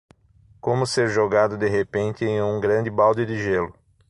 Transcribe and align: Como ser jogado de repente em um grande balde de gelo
Como 0.59 0.87
ser 0.87 1.09
jogado 1.13 1.55
de 1.57 1.69
repente 1.69 2.25
em 2.25 2.41
um 2.41 2.59
grande 2.59 2.89
balde 2.89 3.23
de 3.23 3.37
gelo 3.37 3.71